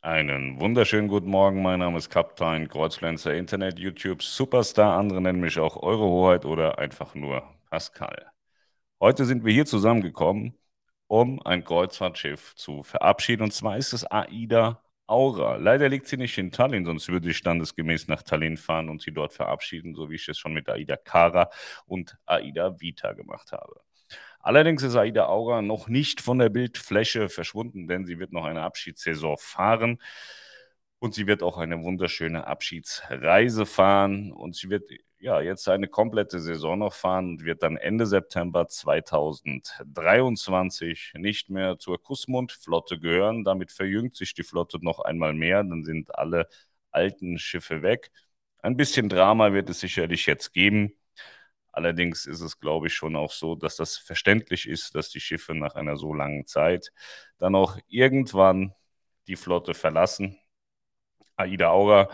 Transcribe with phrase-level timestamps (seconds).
[0.00, 1.60] Einen wunderschönen guten Morgen.
[1.60, 4.96] Mein Name ist Kaptein Kreuzpflanzer Internet YouTube Superstar.
[4.96, 8.30] Andere nennen mich auch Eure Hoheit oder einfach nur Pascal.
[9.00, 10.54] Heute sind wir hier zusammengekommen,
[11.08, 13.42] um ein Kreuzfahrtschiff zu verabschieden.
[13.42, 15.56] Und zwar ist es AIDA Aura.
[15.56, 19.12] Leider liegt sie nicht in Tallinn, sonst würde ich standesgemäß nach Tallinn fahren und sie
[19.12, 21.50] dort verabschieden, so wie ich es schon mit AIDA Cara
[21.86, 23.80] und AIDA Vita gemacht habe.
[24.48, 28.62] Allerdings ist Aida Aura noch nicht von der Bildfläche verschwunden, denn sie wird noch eine
[28.62, 30.00] Abschiedssaison fahren
[31.00, 36.40] und sie wird auch eine wunderschöne Abschiedsreise fahren und sie wird ja jetzt eine komplette
[36.40, 43.44] Saison noch fahren und wird dann Ende September 2023 nicht mehr zur Kussmund-Flotte gehören.
[43.44, 46.48] Damit verjüngt sich die Flotte noch einmal mehr, dann sind alle
[46.90, 48.10] alten Schiffe weg.
[48.62, 50.97] Ein bisschen Drama wird es sicherlich jetzt geben.
[51.78, 55.54] Allerdings ist es, glaube ich, schon auch so, dass das verständlich ist, dass die Schiffe
[55.54, 56.90] nach einer so langen Zeit
[57.38, 58.74] dann auch irgendwann
[59.28, 60.36] die Flotte verlassen.
[61.36, 62.08] Aida Aura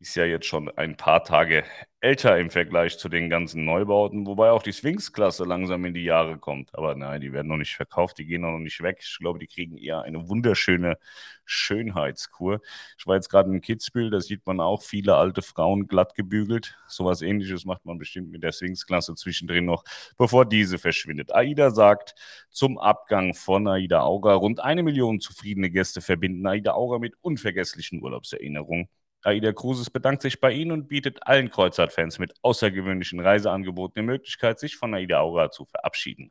[0.00, 1.62] ist ja jetzt schon ein paar Tage
[2.00, 6.38] älter im Vergleich zu den ganzen Neubauten, wobei auch die Sphinx-Klasse langsam in die Jahre
[6.38, 6.74] kommt.
[6.74, 9.00] Aber nein, die werden noch nicht verkauft, die gehen noch nicht weg.
[9.02, 10.96] Ich glaube, die kriegen eher eine wunderschöne
[11.44, 12.60] Schönheitskur.
[12.98, 16.78] Ich war jetzt gerade in Kitzbühel, da sieht man auch viele alte Frauen glatt gebügelt.
[16.88, 19.84] Sowas ähnliches macht man bestimmt mit der Sphinx-Klasse zwischendrin noch,
[20.16, 21.34] bevor diese verschwindet.
[21.34, 22.14] AIDA sagt,
[22.48, 28.02] zum Abgang von AIDA Aura rund eine Million zufriedene Gäste verbinden AIDA Aura mit unvergesslichen
[28.02, 28.88] Urlaubserinnerungen.
[29.22, 34.58] AIDA Cruises bedankt sich bei Ihnen und bietet allen Kreuzfahrtfans mit außergewöhnlichen Reiseangeboten die Möglichkeit,
[34.58, 36.30] sich von AIDA Aura zu verabschieden.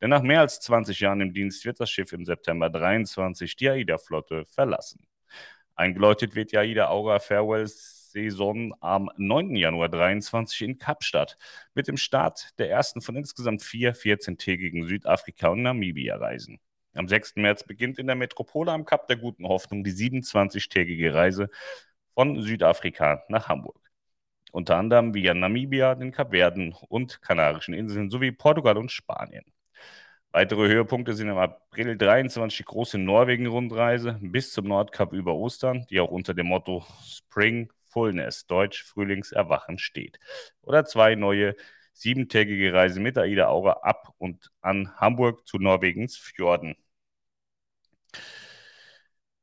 [0.00, 3.68] Denn nach mehr als 20 Jahren im Dienst wird das Schiff im September 23 die
[3.68, 5.06] AIDA-Flotte verlassen.
[5.74, 9.54] Eingeläutet wird die AIDA Aura Farewell Saison am 9.
[9.56, 11.36] Januar 23 in Kapstadt
[11.74, 16.58] mit dem Start der ersten von insgesamt vier 14-tägigen Südafrika- und Namibia-Reisen.
[16.94, 17.36] Am 6.
[17.36, 21.50] März beginnt in der Metropole am Kap der Guten Hoffnung die 27-tägige Reise
[22.18, 23.78] von Südafrika nach Hamburg.
[24.50, 29.44] Unter anderem via Namibia, den Kapverden und Kanarischen Inseln sowie Portugal und Spanien.
[30.32, 36.00] Weitere Höhepunkte sind im April 23 die große Norwegen-Rundreise bis zum Nordkap über Ostern, die
[36.00, 40.18] auch unter dem Motto Spring Fullness, Deutsch Frühlingserwachen steht.
[40.62, 41.54] Oder zwei neue
[41.92, 46.74] siebentägige Reisen mit Aida Aura ab und an Hamburg zu Norwegens Fjorden.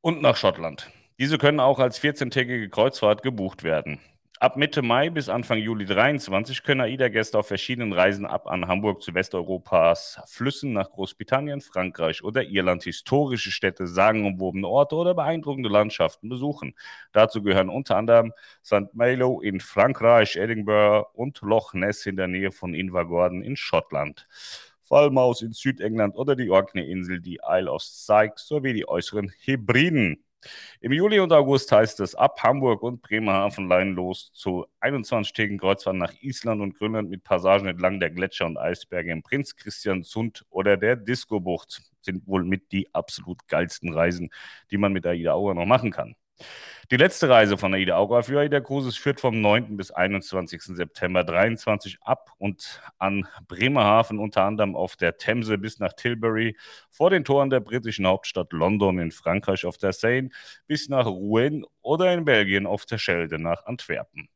[0.00, 0.90] Und nach Schottland.
[1.18, 4.00] Diese können auch als 14-tägige Kreuzfahrt gebucht werden.
[4.40, 9.00] Ab Mitte Mai bis Anfang Juli 23 können AIDA-Gäste auf verschiedenen Reisen ab an Hamburg
[9.00, 16.28] zu Westeuropas Flüssen nach Großbritannien, Frankreich oder Irland historische Städte, sagenumwobene Orte oder beeindruckende Landschaften
[16.28, 16.74] besuchen.
[17.12, 18.32] Dazu gehören unter anderem
[18.64, 18.92] St.
[18.94, 24.26] Malo in Frankreich, Edinburgh und Loch Ness in der Nähe von Invergordon in Schottland.
[24.80, 30.24] Falmouth in Südengland oder die Orkney-Insel, die Isle of Syke sowie die äußeren Hebriden.
[30.80, 36.00] Im Juli und August heißt es ab Hamburg und Bremerhaven leihen los zu 21-tägigen Kreuzfahrten
[36.00, 40.44] nach Island und Grönland mit Passagen entlang der Gletscher und Eisberge im Prinz Christian Sund
[40.50, 44.30] oder der Disco-Bucht sind wohl mit die absolut geilsten Reisen,
[44.70, 46.16] die man mit AIDA Aura noch machen kann.
[46.90, 49.76] Die letzte Reise von AIDA Aura für AIDA Cruises führt vom 9.
[49.76, 50.62] bis 21.
[50.62, 56.56] September 23 ab und an Bremerhaven, unter anderem auf der Themse bis nach Tilbury,
[56.90, 60.28] vor den Toren der britischen Hauptstadt London in Frankreich auf der Seine
[60.66, 64.28] bis nach Rouen oder in Belgien auf der Schelde nach Antwerpen.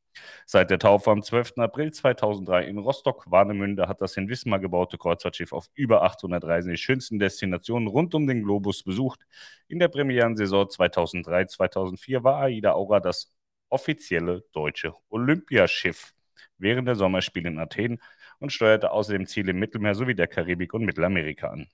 [0.44, 1.54] Seit der Taufe am 12.
[1.58, 6.76] April 2003 in Rostock-Warnemünde hat das in Wismar gebaute Kreuzfahrtschiff auf über 800 Reisen die
[6.76, 9.20] schönsten Destinationen rund um den Globus besucht.
[9.68, 13.32] In der Premierensaison 2003-2004 war AIDA Aura das
[13.68, 16.12] offizielle deutsche Olympiaschiff
[16.58, 18.00] während der Sommerspiele in Athen
[18.38, 21.68] und steuerte außerdem Ziele im Mittelmeer sowie der Karibik und Mittelamerika an.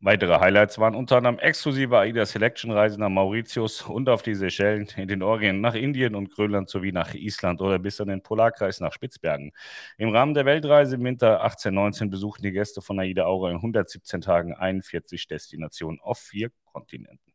[0.00, 4.86] Weitere Highlights waren unter anderem exklusive AIDA Selection Reisen nach Mauritius und auf die Seychellen,
[4.96, 8.78] in den Orient nach Indien und Grönland sowie nach Island oder bis an den Polarkreis
[8.78, 9.50] nach Spitzbergen.
[9.96, 14.20] Im Rahmen der Weltreise im Winter 18-19 besuchten die Gäste von AIDA Aura in 117
[14.20, 17.32] Tagen 41 Destinationen auf vier Kontinenten.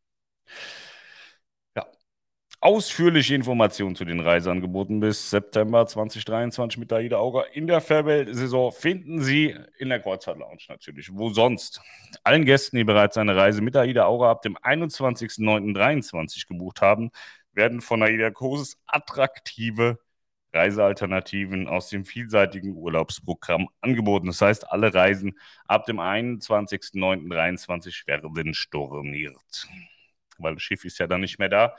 [2.63, 9.21] Ausführliche Informationen zu den Reiseangeboten bis September 2023 mit Aida Auger in der Farewell-Saison finden
[9.21, 11.13] Sie in der Kreuzfahrt Lounge natürlich.
[11.13, 11.81] Wo sonst?
[12.23, 17.11] Allen Gästen, die bereits eine Reise mit Aida Auger ab dem 21.09.23 gebucht haben,
[17.51, 19.99] werden von Aida Cruises attraktive
[20.53, 24.27] Reisealternativen aus dem vielseitigen Urlaubsprogramm angeboten.
[24.27, 25.37] Das heißt, alle Reisen
[25.67, 29.67] ab dem 21.09.23 werden storniert
[30.43, 31.75] weil das Schiff ist ja dann nicht mehr da.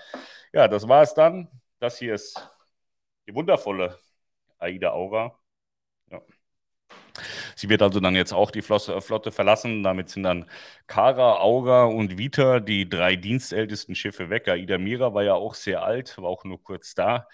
[0.52, 1.48] Ja, das war es dann.
[1.78, 2.50] Das hier ist
[3.26, 3.98] die wundervolle
[4.58, 5.38] Aida Aura.
[6.10, 6.20] Ja.
[7.56, 9.82] Sie wird also dann jetzt auch die Flosse, Flotte verlassen.
[9.82, 10.50] Damit sind dann
[10.86, 14.48] Kara, Aura und Vita die drei dienstältesten Schiffe weg.
[14.48, 17.28] Aida Mira war ja auch sehr alt, war auch nur kurz da.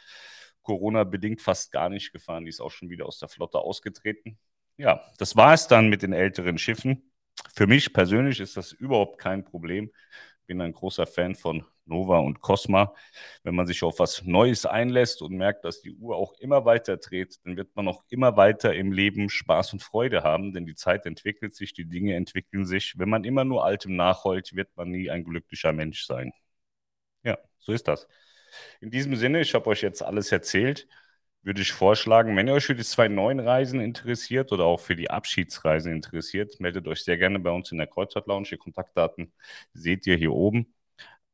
[0.62, 2.44] Corona-bedingt fast gar nicht gefahren.
[2.44, 4.38] Die ist auch schon wieder aus der Flotte ausgetreten.
[4.76, 7.12] Ja, das war es dann mit den älteren Schiffen.
[7.54, 9.90] Für mich persönlich ist das überhaupt kein Problem.
[10.50, 12.92] Bin ein großer Fan von Nova und Cosma.
[13.44, 16.96] Wenn man sich auf was Neues einlässt und merkt, dass die Uhr auch immer weiter
[16.96, 20.74] dreht, dann wird man auch immer weiter im Leben Spaß und Freude haben, denn die
[20.74, 22.98] Zeit entwickelt sich, die Dinge entwickeln sich.
[22.98, 26.32] Wenn man immer nur Altem nachholt, wird man nie ein glücklicher Mensch sein.
[27.22, 28.08] Ja, so ist das.
[28.80, 30.88] In diesem Sinne, ich habe euch jetzt alles erzählt,
[31.42, 34.96] würde ich vorschlagen, wenn ihr euch für die zwei neuen Reisen interessiert oder auch für
[34.96, 38.48] die Abschiedsreisen interessiert, meldet euch sehr gerne bei uns in der Kreuzfahrt Lounge.
[38.50, 39.32] Die Kontaktdaten
[39.72, 40.74] seht ihr hier oben.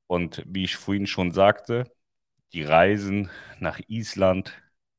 [0.06, 1.84] Und wie ich vorhin schon sagte,
[2.52, 3.30] die Reisen
[3.60, 4.52] nach Island,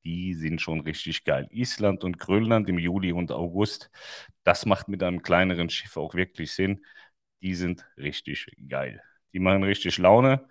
[0.04, 1.48] die sind schon richtig geil.
[1.51, 3.89] Island und Grönland im Juli und August,
[4.44, 6.86] das macht mit einem kleineren Schiff auch wirklich Sinn.
[7.42, 9.01] Die sind richtig geil.
[9.38, 10.48] Die machen richtig Laune.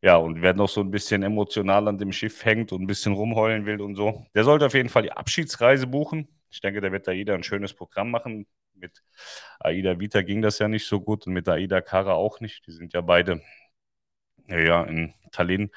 [0.00, 3.12] Ja, und wer noch so ein bisschen emotional an dem Schiff hängt und ein bisschen
[3.14, 6.28] rumheulen will und so, der sollte auf jeden Fall die Abschiedsreise buchen.
[6.50, 8.46] Ich denke, da wird da jeder ein schönes Programm machen.
[8.74, 9.02] Mit
[9.58, 12.64] Aida Vita ging das ja nicht so gut und mit Aida Kara auch nicht.
[12.68, 13.42] Die sind ja beide
[14.48, 15.70] ja, in Tallinn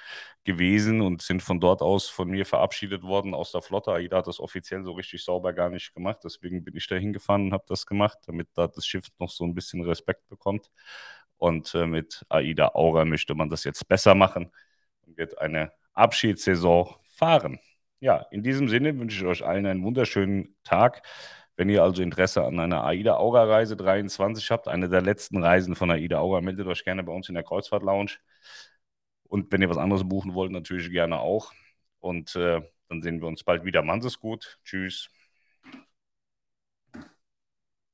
[0.44, 3.92] gewesen und sind von dort aus von mir verabschiedet worden aus der Flotte.
[3.92, 6.20] AIDA hat das offiziell so richtig sauber gar nicht gemacht.
[6.24, 9.44] Deswegen bin ich da hingefahren und habe das gemacht, damit da das Schiff noch so
[9.46, 10.72] ein bisschen Respekt bekommt.
[11.42, 14.52] Und äh, mit AIDA Aura möchte man das jetzt besser machen
[15.08, 17.60] und wird eine Abschiedssaison fahren.
[18.00, 21.02] Ja, in diesem Sinne wünsche ich euch allen einen wunderschönen Tag.
[21.56, 25.76] Wenn ihr also Interesse an einer AIDA Aura Reise 23 habt, eine der letzten Reisen
[25.76, 28.18] von AIDA Aura, meldet euch gerne bei uns in der Kreuzfahrt Lounge.
[29.24, 31.54] Und wenn ihr was anderes buchen wollt, natürlich gerne auch.
[32.02, 33.82] Und äh, dann sehen wir uns bald wieder.
[34.00, 34.60] Sie es gut.
[34.64, 35.10] Tschüss.